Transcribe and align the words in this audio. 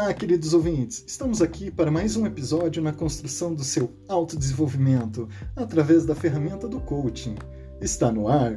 Olá, 0.00 0.14
queridos 0.14 0.54
ouvintes! 0.54 1.02
Estamos 1.08 1.42
aqui 1.42 1.72
para 1.72 1.90
mais 1.90 2.14
um 2.14 2.24
episódio 2.24 2.80
na 2.80 2.92
construção 2.92 3.52
do 3.52 3.64
seu 3.64 3.90
autodesenvolvimento 4.06 5.28
através 5.56 6.06
da 6.06 6.14
ferramenta 6.14 6.68
do 6.68 6.78
coaching. 6.78 7.34
Está 7.80 8.12
no 8.12 8.28
ar 8.28 8.54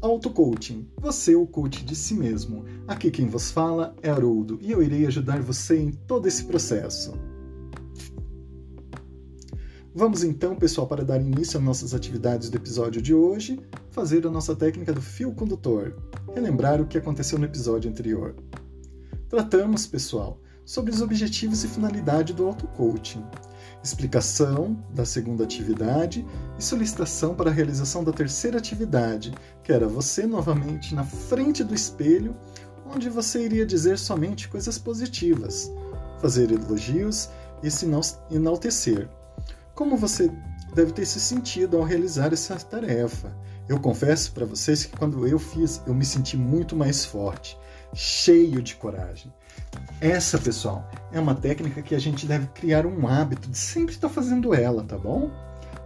Auto 0.00 0.30
Coaching, 0.30 0.88
você 0.96 1.36
o 1.36 1.46
coach 1.46 1.84
de 1.84 1.94
si 1.94 2.14
mesmo. 2.14 2.64
Aqui 2.88 3.08
quem 3.12 3.28
vos 3.28 3.52
fala 3.52 3.94
é 4.02 4.10
Haroldo 4.10 4.58
e 4.60 4.72
eu 4.72 4.82
irei 4.82 5.06
ajudar 5.06 5.40
você 5.40 5.78
em 5.78 5.92
todo 5.92 6.26
esse 6.26 6.44
processo. 6.44 7.14
Vamos 9.94 10.24
então, 10.24 10.56
pessoal, 10.56 10.88
para 10.88 11.04
dar 11.04 11.20
início 11.20 11.56
às 11.56 11.64
nossas 11.64 11.94
atividades 11.94 12.50
do 12.50 12.56
episódio 12.56 13.00
de 13.00 13.14
hoje, 13.14 13.60
fazer 13.92 14.26
a 14.26 14.30
nossa 14.30 14.56
técnica 14.56 14.92
do 14.92 15.00
fio 15.00 15.32
condutor, 15.32 15.96
relembrar 16.34 16.80
o 16.80 16.86
que 16.86 16.98
aconteceu 16.98 17.38
no 17.38 17.44
episódio 17.44 17.88
anterior. 17.88 18.34
Tratamos, 19.28 19.86
pessoal, 19.86 20.40
sobre 20.64 20.90
os 20.90 21.02
objetivos 21.02 21.62
e 21.62 21.68
finalidade 21.68 22.32
do 22.32 22.46
auto-coaching, 22.46 23.24
explicação 23.82 24.76
da 24.90 25.04
segunda 25.04 25.44
atividade 25.44 26.26
e 26.58 26.64
solicitação 26.64 27.34
para 27.34 27.50
a 27.50 27.52
realização 27.52 28.02
da 28.02 28.12
terceira 28.12 28.58
atividade, 28.58 29.34
que 29.62 29.72
era 29.72 29.86
você 29.86 30.26
novamente 30.26 30.94
na 30.94 31.04
frente 31.04 31.62
do 31.62 31.74
espelho, 31.74 32.34
onde 32.86 33.10
você 33.10 33.44
iria 33.44 33.66
dizer 33.66 33.98
somente 33.98 34.48
coisas 34.48 34.78
positivas, 34.78 35.70
fazer 36.20 36.50
elogios 36.50 37.28
e 37.62 37.70
se 37.70 37.86
enaltecer. 38.30 39.08
Como 39.74 39.96
você 39.96 40.30
deve 40.74 40.92
ter 40.92 41.04
se 41.04 41.20
sentido 41.20 41.76
ao 41.76 41.82
realizar 41.82 42.32
essa 42.32 42.56
tarefa? 42.56 43.34
Eu 43.68 43.80
confesso 43.80 44.32
para 44.32 44.46
vocês 44.46 44.84
que 44.84 44.96
quando 44.96 45.26
eu 45.26 45.38
fiz, 45.38 45.82
eu 45.86 45.94
me 45.94 46.04
senti 46.04 46.36
muito 46.36 46.76
mais 46.76 47.04
forte 47.04 47.58
cheio 47.94 48.60
de 48.62 48.74
coragem. 48.74 49.32
Essa, 50.00 50.38
pessoal, 50.38 50.90
é 51.12 51.20
uma 51.20 51.34
técnica 51.34 51.82
que 51.82 51.94
a 51.94 51.98
gente 51.98 52.26
deve 52.26 52.46
criar 52.48 52.84
um 52.84 53.06
hábito 53.06 53.48
de 53.48 53.56
sempre 53.56 53.94
estar 53.94 54.08
fazendo 54.08 54.54
ela, 54.54 54.82
tá 54.82 54.98
bom? 54.98 55.30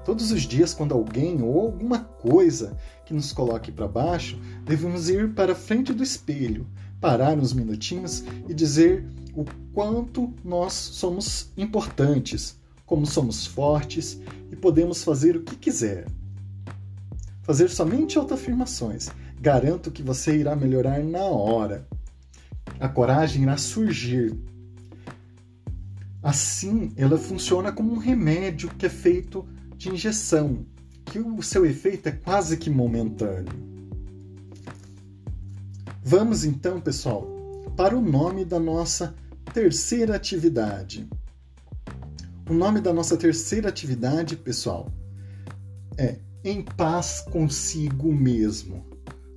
Todos 0.04 0.32
os 0.32 0.42
dias, 0.42 0.72
quando 0.72 0.94
alguém 0.94 1.42
ou 1.42 1.60
alguma 1.60 2.00
coisa 2.00 2.76
que 3.04 3.12
nos 3.12 3.32
coloque 3.32 3.70
para 3.70 3.86
baixo, 3.86 4.40
devemos 4.64 5.10
ir 5.10 5.34
para 5.34 5.52
a 5.52 5.56
frente 5.56 5.92
do 5.92 6.02
espelho, 6.02 6.66
parar 7.00 7.38
uns 7.38 7.52
minutinhos 7.52 8.24
e 8.48 8.54
dizer 8.54 9.06
o 9.34 9.44
quanto 9.72 10.32
nós 10.42 10.72
somos 10.72 11.52
importantes, 11.56 12.58
como 12.86 13.06
somos 13.06 13.46
fortes 13.46 14.20
e 14.50 14.56
podemos 14.56 15.04
fazer 15.04 15.36
o 15.36 15.42
que 15.42 15.56
quiser. 15.56 16.06
Fazer 17.42 17.68
somente 17.68 18.18
autoafirmações. 18.18 19.10
Garanto 19.40 19.90
que 19.90 20.02
você 20.02 20.36
irá 20.36 20.56
melhorar 20.56 21.02
na 21.04 21.24
hora 21.24 21.86
a 22.80 22.88
coragem 22.88 23.42
irá 23.42 23.56
surgir. 23.56 24.34
Assim, 26.22 26.92
ela 26.96 27.16
funciona 27.16 27.72
como 27.72 27.92
um 27.92 27.98
remédio 27.98 28.68
que 28.70 28.86
é 28.86 28.88
feito 28.88 29.46
de 29.76 29.90
injeção, 29.90 30.66
que 31.04 31.18
o 31.18 31.42
seu 31.42 31.64
efeito 31.64 32.08
é 32.08 32.12
quase 32.12 32.56
que 32.56 32.68
momentâneo. 32.68 33.68
Vamos 36.02 36.44
então, 36.44 36.80
pessoal, 36.80 37.26
para 37.76 37.96
o 37.96 38.00
nome 38.00 38.44
da 38.44 38.58
nossa 38.58 39.14
terceira 39.52 40.16
atividade. 40.16 41.08
O 42.48 42.54
nome 42.54 42.80
da 42.80 42.92
nossa 42.92 43.16
terceira 43.16 43.68
atividade, 43.68 44.36
pessoal, 44.36 44.90
é 45.96 46.18
Em 46.42 46.62
Paz 46.62 47.20
Consigo 47.20 48.12
Mesmo. 48.12 48.86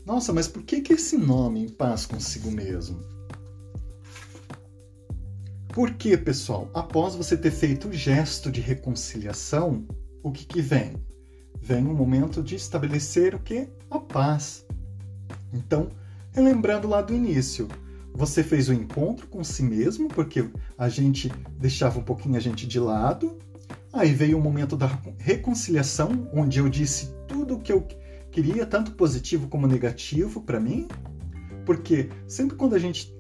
Nossa, 0.06 0.32
mas 0.32 0.48
por 0.48 0.64
que, 0.64 0.82
que 0.82 0.94
esse 0.94 1.18
nome, 1.18 1.66
Em 1.66 1.70
Paz 1.70 2.06
Consigo 2.06 2.50
Mesmo? 2.50 3.00
Porque, 5.74 6.18
pessoal, 6.18 6.70
após 6.74 7.16
você 7.16 7.38
ter 7.38 7.52
feito 7.52 7.88
o 7.88 7.94
gesto 7.94 8.52
de 8.52 8.60
reconciliação, 8.60 9.86
o 10.22 10.30
que, 10.30 10.46
que 10.46 10.62
vem? 10.62 10.96
Vem 11.62 11.88
o 11.88 11.94
momento 11.94 12.44
de 12.44 12.56
estabelecer 12.56 13.34
o 13.34 13.40
que? 13.40 13.70
A 13.90 13.98
paz. 13.98 14.66
Então, 15.54 15.88
relembrando 16.32 16.90
lá 16.90 17.02
do 17.02 17.14
início, 17.14 17.70
você 18.14 18.44
fez 18.44 18.68
o 18.68 18.74
encontro 18.74 19.28
com 19.28 19.42
si 19.46 19.64
mesmo, 19.64 20.10
porque 20.10 20.50
a 20.78 20.90
gente 20.90 21.32
deixava 21.58 22.00
um 22.00 22.04
pouquinho 22.04 22.36
a 22.36 22.42
gente 22.42 22.68
de 22.68 22.80
lado. 22.80 23.38
Aí 23.94 24.14
veio 24.14 24.38
o 24.38 24.42
momento 24.42 24.76
da 24.76 25.00
reconciliação, 25.18 26.30
onde 26.34 26.60
eu 26.60 26.68
disse 26.68 27.14
tudo 27.30 27.56
o 27.56 27.60
que 27.62 27.72
eu 27.72 27.88
queria, 28.30 28.66
tanto 28.66 28.92
positivo 28.92 29.48
como 29.48 29.68
negativo 29.68 30.42
para 30.42 30.60
mim. 30.60 30.90
Porque 31.66 32.10
sempre 32.28 32.58
quando 32.58 32.76
a 32.76 32.80
gente 32.80 33.16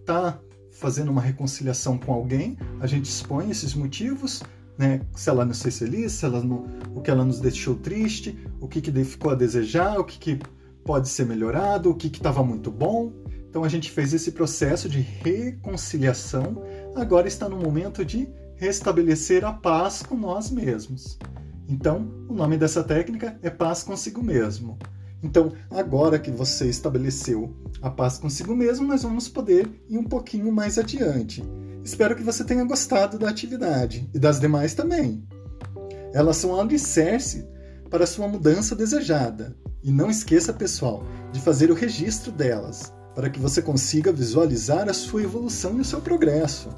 está 0.00 0.40
fazendo 0.72 1.10
uma 1.10 1.20
reconciliação 1.20 1.98
com 1.98 2.12
alguém, 2.12 2.56
a 2.80 2.86
gente 2.86 3.04
expõe 3.04 3.50
esses 3.50 3.74
motivos, 3.74 4.42
né? 4.76 5.02
Se 5.14 5.28
ela 5.28 5.44
nos 5.44 5.62
fez 5.62 5.78
feliz, 5.78 6.12
se 6.12 6.24
ela 6.24 6.42
não, 6.42 6.66
o 6.94 7.00
que 7.00 7.10
ela 7.10 7.24
nos 7.24 7.38
deixou 7.38 7.74
triste, 7.74 8.36
o 8.60 8.66
que, 8.66 8.80
que 8.80 9.04
ficou 9.04 9.30
a 9.30 9.34
desejar, 9.34 9.98
o 9.98 10.04
que, 10.04 10.18
que 10.18 10.40
pode 10.84 11.08
ser 11.08 11.26
melhorado, 11.26 11.90
o 11.90 11.94
que 11.94 12.08
estava 12.08 12.42
muito 12.42 12.70
bom. 12.70 13.12
Então 13.48 13.62
a 13.62 13.68
gente 13.68 13.90
fez 13.90 14.14
esse 14.14 14.32
processo 14.32 14.88
de 14.88 15.00
reconciliação, 15.00 16.62
agora 16.96 17.28
está 17.28 17.48
no 17.48 17.56
momento 17.56 18.04
de 18.04 18.26
restabelecer 18.56 19.44
a 19.44 19.52
paz 19.52 20.02
com 20.02 20.16
nós 20.16 20.50
mesmos. 20.50 21.18
Então, 21.68 22.10
o 22.28 22.34
nome 22.34 22.56
dessa 22.56 22.82
técnica 22.82 23.38
é 23.42 23.50
paz 23.50 23.82
consigo 23.82 24.22
mesmo. 24.22 24.78
Então, 25.22 25.52
agora 25.70 26.18
que 26.18 26.30
você 26.30 26.68
estabeleceu 26.68 27.54
a 27.80 27.88
paz 27.88 28.18
consigo 28.18 28.54
mesmo, 28.56 28.86
nós 28.86 29.02
vamos 29.04 29.28
poder 29.28 29.70
ir 29.88 29.96
um 29.96 30.04
pouquinho 30.04 30.50
mais 30.50 30.78
adiante. 30.78 31.44
Espero 31.84 32.16
que 32.16 32.22
você 32.22 32.44
tenha 32.44 32.64
gostado 32.64 33.18
da 33.18 33.28
atividade 33.28 34.08
e 34.12 34.18
das 34.18 34.40
demais 34.40 34.74
também. 34.74 35.26
Elas 36.12 36.36
são 36.36 36.60
alicerce 36.60 37.46
para 37.88 38.06
sua 38.06 38.26
mudança 38.26 38.74
desejada. 38.74 39.56
E 39.82 39.90
não 39.90 40.10
esqueça, 40.10 40.52
pessoal, 40.52 41.04
de 41.32 41.40
fazer 41.40 41.70
o 41.70 41.74
registro 41.74 42.30
delas, 42.30 42.92
para 43.14 43.28
que 43.28 43.40
você 43.40 43.60
consiga 43.60 44.12
visualizar 44.12 44.88
a 44.88 44.94
sua 44.94 45.22
evolução 45.22 45.76
e 45.76 45.80
o 45.80 45.84
seu 45.84 46.00
progresso. 46.00 46.68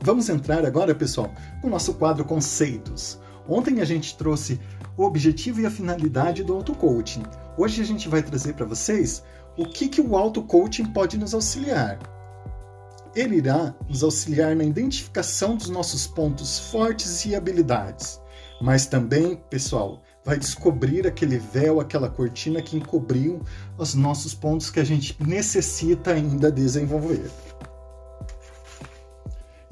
Vamos 0.00 0.28
entrar 0.28 0.64
agora, 0.64 0.94
pessoal, 0.94 1.30
no 1.62 1.70
nosso 1.70 1.94
quadro 1.94 2.24
Conceitos. 2.24 3.18
Ontem 3.48 3.80
a 3.80 3.84
gente 3.84 4.16
trouxe 4.16 4.60
o 4.96 5.04
objetivo 5.04 5.60
e 5.60 5.66
a 5.66 5.70
finalidade 5.70 6.44
do 6.44 6.54
auto-coaching. 6.54 7.22
Hoje 7.56 7.82
a 7.82 7.84
gente 7.84 8.08
vai 8.08 8.22
trazer 8.22 8.54
para 8.54 8.66
vocês 8.66 9.22
o 9.56 9.66
que, 9.66 9.88
que 9.88 10.00
o 10.00 10.16
auto-coaching 10.16 10.86
pode 10.86 11.18
nos 11.18 11.34
auxiliar. 11.34 11.98
Ele 13.14 13.36
irá 13.36 13.74
nos 13.88 14.02
auxiliar 14.02 14.56
na 14.56 14.64
identificação 14.64 15.56
dos 15.56 15.68
nossos 15.68 16.06
pontos 16.06 16.58
fortes 16.70 17.26
e 17.26 17.34
habilidades, 17.34 18.20
mas 18.60 18.86
também, 18.86 19.36
pessoal, 19.50 20.02
vai 20.24 20.38
descobrir 20.38 21.06
aquele 21.06 21.36
véu, 21.36 21.80
aquela 21.80 22.08
cortina 22.08 22.62
que 22.62 22.76
encobriu 22.76 23.42
os 23.76 23.94
nossos 23.94 24.32
pontos 24.32 24.70
que 24.70 24.80
a 24.80 24.84
gente 24.84 25.16
necessita 25.22 26.12
ainda 26.12 26.50
desenvolver. 26.50 27.30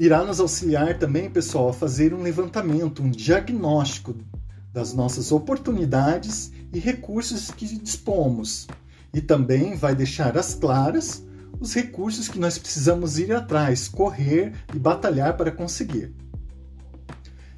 Irá 0.00 0.24
nos 0.24 0.40
auxiliar 0.40 0.98
também, 0.98 1.28
pessoal, 1.28 1.68
a 1.68 1.72
fazer 1.74 2.14
um 2.14 2.22
levantamento, 2.22 3.02
um 3.02 3.10
diagnóstico 3.10 4.14
das 4.72 4.94
nossas 4.94 5.30
oportunidades 5.30 6.50
e 6.72 6.78
recursos 6.78 7.50
que 7.50 7.66
dispomos, 7.66 8.66
e 9.12 9.20
também 9.20 9.76
vai 9.76 9.94
deixar 9.94 10.38
às 10.38 10.54
claras 10.54 11.22
os 11.60 11.74
recursos 11.74 12.28
que 12.28 12.38
nós 12.38 12.56
precisamos 12.56 13.18
ir 13.18 13.30
atrás, 13.30 13.88
correr 13.88 14.54
e 14.74 14.78
batalhar 14.78 15.36
para 15.36 15.50
conseguir. 15.50 16.14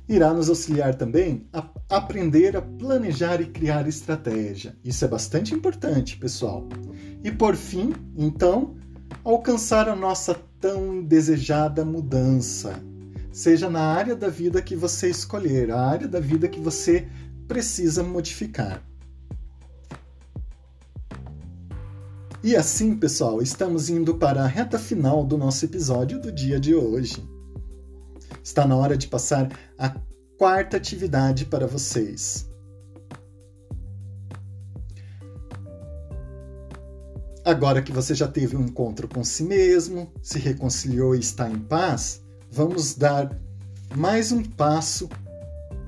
Irá 0.08 0.34
nos 0.34 0.48
auxiliar 0.48 0.96
também 0.96 1.46
a 1.52 1.64
aprender 1.88 2.56
a 2.56 2.62
planejar 2.62 3.40
e 3.40 3.46
criar 3.46 3.86
estratégia. 3.86 4.76
Isso 4.82 5.04
é 5.04 5.08
bastante 5.08 5.54
importante, 5.54 6.16
pessoal. 6.16 6.68
E 7.22 7.30
por 7.30 7.54
fim, 7.54 7.92
então, 8.16 8.74
alcançar 9.22 9.88
a 9.88 9.94
nossa 9.94 10.34
tão 10.62 11.02
desejada 11.02 11.84
mudança 11.84 12.80
seja 13.32 13.68
na 13.68 13.80
área 13.80 14.14
da 14.14 14.28
vida 14.28 14.62
que 14.62 14.76
você 14.76 15.10
escolher, 15.10 15.72
a 15.72 15.80
área 15.80 16.06
da 16.06 16.20
vida 16.20 16.48
que 16.48 16.60
você 16.60 17.08
precisa 17.48 18.04
modificar. 18.04 18.80
E 22.44 22.54
assim, 22.54 22.96
pessoal, 22.96 23.42
estamos 23.42 23.90
indo 23.90 24.16
para 24.16 24.44
a 24.44 24.46
reta 24.46 24.78
final 24.78 25.24
do 25.24 25.36
nosso 25.36 25.64
episódio 25.64 26.20
do 26.20 26.30
dia 26.30 26.60
de 26.60 26.74
hoje. 26.74 27.26
Está 28.42 28.66
na 28.66 28.76
hora 28.76 28.96
de 28.96 29.08
passar 29.08 29.48
a 29.78 29.96
quarta 30.38 30.76
atividade 30.76 31.46
para 31.46 31.66
vocês. 31.66 32.51
Agora 37.44 37.82
que 37.82 37.90
você 37.90 38.14
já 38.14 38.28
teve 38.28 38.56
um 38.56 38.62
encontro 38.62 39.08
com 39.08 39.24
si 39.24 39.42
mesmo, 39.42 40.12
se 40.22 40.38
reconciliou 40.38 41.14
e 41.14 41.18
está 41.18 41.50
em 41.50 41.58
paz, 41.58 42.22
vamos 42.48 42.94
dar 42.94 43.36
mais 43.96 44.30
um 44.30 44.44
passo, 44.44 45.08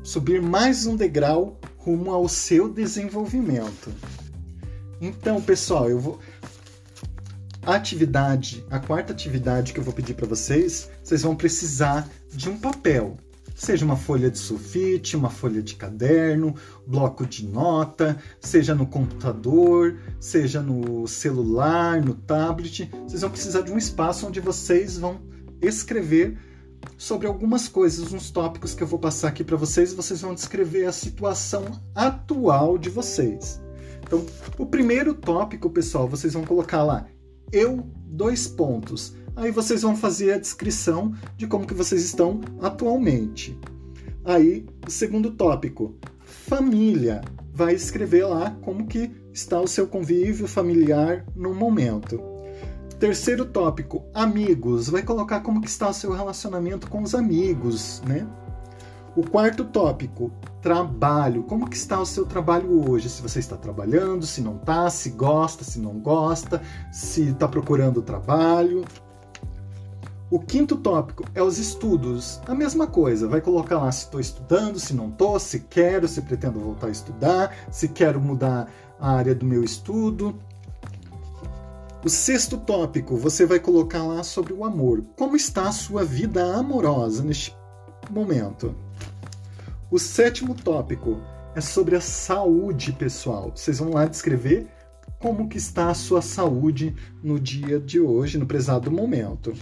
subir 0.03 0.43
mais 0.43 0.85
um 0.85 0.97
degrau 0.97 1.61
rumo 1.77 2.13
ao 2.13 2.29
seu 2.29 2.69
desenvolvimento. 2.69 3.93
Então, 5.01 5.41
pessoal, 5.41 5.89
eu 5.89 6.01
vou 6.01 6.19
atividade, 7.65 8.65
a 8.69 8.81
quarta 8.81 9.13
atividade 9.13 9.73
que 9.73 9.79
eu 9.79 9.85
vou 9.85 9.95
pedir 9.95 10.15
para 10.15 10.27
vocês, 10.27 10.91
vocês 11.05 11.23
vão 11.23 11.37
precisar 11.37 12.09
de 12.33 12.51
um 12.51 12.59
papel. 12.59 13.17
Seja 13.55 13.85
uma 13.85 13.97
folha 13.97 14.31
de 14.31 14.39
sulfite, 14.39 15.17
uma 15.17 15.31
folha 15.31 15.63
de 15.63 15.77
caderno, 15.77 16.55
bloco 16.87 17.25
de 17.25 17.47
nota, 17.47 18.19
seja 18.41 18.75
no 18.75 18.87
computador, 18.87 19.97
seja 20.19 20.61
no 20.61 21.07
celular, 21.07 22.03
no 22.03 22.15
tablet. 22.15 22.91
Vocês 23.07 23.21
vão 23.21 23.31
precisar 23.31 23.61
de 23.61 23.73
um 23.73 23.79
espaço 23.79 24.27
onde 24.27 24.41
vocês 24.41 24.99
vão 24.99 25.21
escrever 25.63 26.37
sobre 26.99 27.27
algumas 27.27 27.69
coisas, 27.69 28.13
uns 28.13 28.31
tópicos 28.31 28.75
que 28.75 28.83
eu 28.83 28.87
vou 28.87 28.99
passar 28.99 29.29
aqui 29.29 29.45
para 29.45 29.57
vocês. 29.57 29.95
Vocês 29.95 30.21
vão 30.21 30.35
descrever 30.35 30.87
a 30.87 30.93
situação 30.93 31.81
atual 31.95 32.77
de 32.77 32.91
vocês. 32.91 33.63
Então, 34.03 34.27
o 34.59 34.67
primeiro 34.67 35.15
tópico, 35.15 35.71
pessoal, 35.71 36.09
vocês 36.09 36.35
vão 36.35 36.45
colocar 36.45 36.83
lá 36.83 37.07
eu 37.55 37.87
dois 38.07 38.49
pontos. 38.49 39.15
Aí 39.37 39.51
vocês 39.51 39.83
vão 39.83 39.97
fazer 39.97 40.33
a 40.33 40.39
descrição 40.39 41.13
de 41.37 41.47
como 41.47 41.67
que 41.67 41.75
vocês 41.75 42.05
estão 42.05 42.41
atualmente. 42.61 43.59
Aí, 44.25 44.65
o 44.87 44.91
segundo 44.91 45.31
tópico, 45.33 45.95
família. 46.25 47.21
Vai 47.53 47.75
escrever 47.75 48.27
lá 48.27 48.51
como 48.63 48.87
que 48.87 49.11
está 49.33 49.61
o 49.61 49.69
seu 49.69 49.87
convívio 49.87 50.49
familiar 50.49 51.25
no 51.37 51.55
momento. 51.55 52.21
Terceiro 52.99 53.45
tópico, 53.45 54.05
amigos. 54.15 54.89
Vai 54.89 55.03
colocar 55.03 55.41
como 55.41 55.61
que 55.61 55.69
está 55.69 55.89
o 55.89 55.95
seu 55.95 56.13
relacionamento 56.13 56.89
com 56.89 57.03
os 57.03 57.15
amigos, 57.15 58.03
né? 58.07 58.27
O 59.17 59.23
quarto 59.23 59.65
tópico, 59.65 60.33
trabalho. 60.61 61.45
Como 61.45 61.69
que 61.69 61.77
está 61.77 62.01
o 62.01 62.07
seu 62.07 62.25
trabalho 62.25 62.91
hoje? 62.91 63.09
Se 63.09 63.23
você 63.23 63.39
está 63.39 63.57
trabalhando, 63.57 64.27
se 64.27 64.41
não 64.41 64.57
está, 64.57 64.91
se 64.91 65.11
gosta, 65.11 65.63
se 65.63 65.79
não 65.79 66.01
gosta, 66.01 66.61
se 66.91 67.29
está 67.31 67.47
procurando 67.47 68.03
trabalho. 68.03 68.85
O 70.35 70.41
quinto 70.41 70.77
tópico 70.77 71.23
é 71.33 71.41
os 71.41 71.59
estudos. 71.59 72.41
A 72.45 72.57
mesma 72.57 72.89
coisa, 72.89 73.29
vai 73.29 73.41
colocar 73.41 73.79
lá 73.79 73.93
se 73.93 74.07
estou 74.07 74.19
estudando, 74.19 74.81
se 74.81 74.93
não 74.93 75.09
estou, 75.09 75.39
se 75.39 75.61
quero, 75.61 76.09
se 76.09 76.21
pretendo 76.23 76.59
voltar 76.59 76.89
a 76.89 76.91
estudar, 76.91 77.57
se 77.71 77.87
quero 77.87 78.21
mudar 78.21 78.69
a 78.99 79.13
área 79.13 79.33
do 79.33 79.47
meu 79.47 79.63
estudo. 79.63 80.37
O 82.05 82.09
sexto 82.09 82.59
tópico, 82.59 83.17
você 83.17 83.47
vai 83.47 83.61
colocar 83.61 84.03
lá 84.03 84.25
sobre 84.25 84.53
o 84.53 84.65
amor. 84.65 85.05
Como 85.17 85.37
está 85.37 85.69
a 85.69 85.73
sua 85.73 86.05
vida 86.05 86.57
amorosa 86.57 87.23
neste 87.23 87.57
momento? 88.11 88.75
O 89.89 90.01
sétimo 90.01 90.53
tópico 90.57 91.21
é 91.55 91.61
sobre 91.61 91.95
a 91.95 92.01
saúde 92.01 92.93
pessoal. 92.93 93.53
Vocês 93.55 93.79
vão 93.79 93.91
lá 93.91 94.05
descrever 94.05 94.67
como 95.25 95.49
que 95.49 95.57
está 95.57 95.89
a 95.89 95.95
sua 95.95 96.21
saúde 96.21 96.95
no 97.23 97.41
dia 97.41 97.81
de 97.81 97.99
hoje, 97.99 98.37
no 98.37 98.45
prezado 98.45 98.91
momento. 98.91 99.55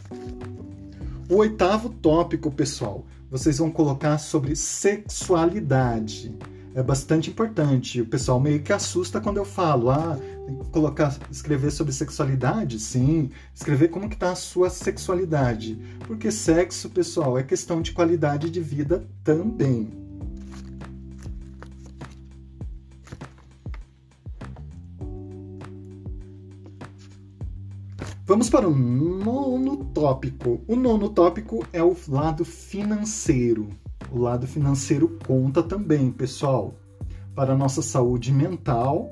O 1.30 1.36
oitavo 1.36 1.88
tópico, 1.88 2.50
pessoal, 2.50 3.06
vocês 3.30 3.58
vão 3.58 3.70
colocar 3.70 4.18
sobre 4.18 4.56
sexualidade. 4.56 6.36
É 6.74 6.82
bastante 6.82 7.30
importante. 7.30 8.00
O 8.00 8.06
pessoal 8.06 8.40
meio 8.40 8.60
que 8.60 8.72
assusta 8.72 9.20
quando 9.20 9.36
eu 9.36 9.44
falo, 9.44 9.88
ah, 9.90 10.18
colocar, 10.72 11.16
escrever 11.30 11.70
sobre 11.70 11.92
sexualidade? 11.92 12.80
Sim, 12.80 13.30
escrever 13.54 13.86
como 13.86 14.08
que 14.08 14.16
está 14.16 14.32
a 14.32 14.34
sua 14.34 14.68
sexualidade. 14.68 15.78
Porque 16.08 16.32
sexo, 16.32 16.90
pessoal, 16.90 17.38
é 17.38 17.44
questão 17.44 17.80
de 17.80 17.92
qualidade 17.92 18.50
de 18.50 18.60
vida 18.60 19.06
também. 19.22 20.01
Vamos 28.32 28.48
para 28.48 28.66
o 28.66 28.74
nono 28.74 29.84
tópico. 29.92 30.62
O 30.66 30.74
nono 30.74 31.10
tópico 31.10 31.66
é 31.70 31.82
o 31.82 31.94
lado 32.08 32.46
financeiro. 32.46 33.68
O 34.10 34.18
lado 34.18 34.46
financeiro 34.46 35.18
conta 35.26 35.62
também, 35.62 36.10
pessoal, 36.10 36.74
para 37.34 37.52
a 37.52 37.56
nossa 37.56 37.82
saúde 37.82 38.32
mental 38.32 39.10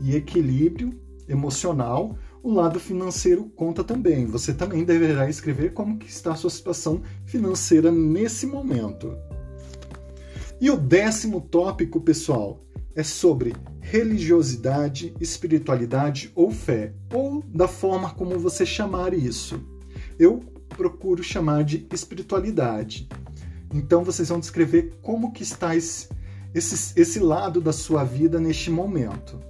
e 0.00 0.14
equilíbrio 0.14 0.96
emocional. 1.28 2.16
O 2.40 2.52
lado 2.52 2.78
financeiro 2.78 3.50
conta 3.56 3.82
também. 3.82 4.26
Você 4.26 4.54
também 4.54 4.84
deverá 4.84 5.28
escrever 5.28 5.72
como 5.72 5.98
que 5.98 6.08
está 6.08 6.30
a 6.30 6.36
sua 6.36 6.48
situação 6.50 7.02
financeira 7.26 7.90
nesse 7.90 8.46
momento. 8.46 9.12
E 10.60 10.70
o 10.70 10.76
décimo 10.76 11.40
tópico, 11.40 12.00
pessoal, 12.00 12.60
é 12.94 13.02
sobre 13.02 13.54
religiosidade, 13.80 15.14
espiritualidade 15.20 16.30
ou 16.34 16.50
fé, 16.50 16.92
ou 17.12 17.42
da 17.48 17.66
forma 17.66 18.10
como 18.10 18.38
você 18.38 18.64
chamar 18.64 19.14
isso. 19.14 19.60
Eu 20.18 20.40
procuro 20.68 21.22
chamar 21.22 21.64
de 21.64 21.86
espiritualidade. 21.92 23.08
Então 23.72 24.04
vocês 24.04 24.28
vão 24.28 24.40
descrever 24.40 24.94
como 25.02 25.32
que 25.32 25.42
está 25.42 25.74
esse, 25.74 26.08
esse, 26.54 26.98
esse 27.00 27.18
lado 27.18 27.60
da 27.60 27.72
sua 27.72 28.04
vida 28.04 28.38
neste 28.38 28.70
momento. 28.70 29.40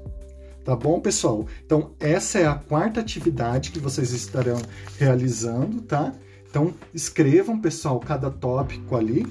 Tá 0.64 0.76
bom, 0.76 1.00
pessoal? 1.00 1.46
Então 1.64 1.92
essa 1.98 2.38
é 2.38 2.46
a 2.46 2.54
quarta 2.54 3.00
atividade 3.00 3.72
que 3.72 3.80
vocês 3.80 4.12
estarão 4.12 4.60
realizando, 4.98 5.82
tá? 5.82 6.12
Então 6.48 6.72
escrevam, 6.94 7.60
pessoal, 7.60 7.98
cada 7.98 8.30
tópico 8.30 8.94
ali. 8.94 9.26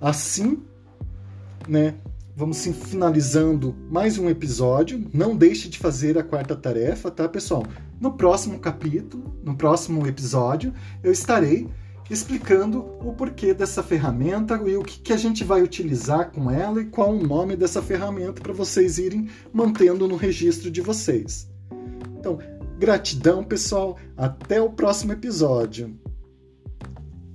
Assim, 0.00 0.62
né, 1.68 1.94
Vamos 2.34 2.64
finalizando 2.64 3.76
mais 3.90 4.16
um 4.16 4.30
episódio. 4.30 5.06
Não 5.12 5.36
deixe 5.36 5.68
de 5.68 5.78
fazer 5.78 6.16
a 6.16 6.22
quarta 6.22 6.56
tarefa, 6.56 7.10
tá, 7.10 7.28
pessoal? 7.28 7.62
No 8.00 8.14
próximo 8.14 8.58
capítulo, 8.58 9.36
no 9.44 9.54
próximo 9.54 10.06
episódio, 10.06 10.72
eu 11.02 11.12
estarei 11.12 11.68
explicando 12.08 12.86
o 13.06 13.12
porquê 13.12 13.52
dessa 13.52 13.82
ferramenta 13.82 14.54
e 14.66 14.76
o 14.76 14.82
que, 14.82 14.98
que 15.00 15.12
a 15.12 15.16
gente 15.16 15.44
vai 15.44 15.62
utilizar 15.62 16.32
com 16.32 16.50
ela 16.50 16.80
e 16.80 16.86
qual 16.86 17.14
o 17.14 17.22
nome 17.22 17.54
dessa 17.54 17.82
ferramenta 17.82 18.40
para 18.40 18.54
vocês 18.54 18.96
irem 18.96 19.28
mantendo 19.52 20.08
no 20.08 20.16
registro 20.16 20.70
de 20.70 20.80
vocês. 20.80 21.50
Então, 22.18 22.38
gratidão, 22.78 23.44
pessoal. 23.44 23.98
Até 24.16 24.58
o 24.58 24.70
próximo 24.70 25.12
episódio. 25.12 25.94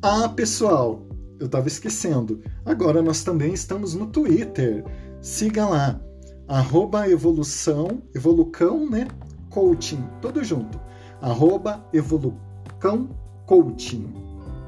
Ah, 0.02 0.28
pessoal, 0.28 1.07
eu 1.40 1.46
estava 1.46 1.68
esquecendo. 1.68 2.42
Agora 2.66 3.02
nós 3.02 3.24
também 3.24 3.54
estamos 3.54 3.94
no 3.94 4.08
Twitter. 4.08 4.84
Siga 5.22 5.66
lá, 5.66 6.02
arroba 6.48 7.10
evolução, 7.10 8.02
evolucão, 8.14 8.90
né? 8.90 9.08
Coaching, 9.50 10.04
tudo 10.22 10.44
junto. 10.44 10.80
Arroba 11.22 11.86
evolucão 11.94 13.10
coaching. 13.46 14.14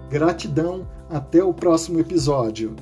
Gratidão, 0.10 0.88
até 1.10 1.43
o 1.43 1.53
próximo 1.53 2.00
episódio. 2.00 2.75